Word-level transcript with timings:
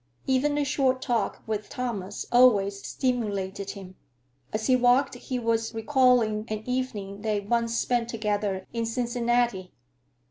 Even 0.25 0.57
a 0.57 0.63
short 0.65 0.99
talk 0.99 1.43
with 1.45 1.69
Thomas 1.69 2.25
always 2.31 2.83
stimulated 2.83 3.69
him. 3.77 3.97
As 4.51 4.65
he 4.65 4.75
walked 4.75 5.13
he 5.13 5.37
was 5.37 5.75
recalling 5.75 6.43
an 6.47 6.63
evening 6.65 7.21
they 7.21 7.39
once 7.39 7.77
spent 7.77 8.09
together 8.09 8.65
in 8.73 8.87
Cincinnati. 8.87 9.71